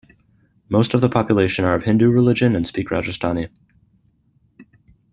[0.67, 3.49] Most of the population are of Hindu religion and speak Rajasthani.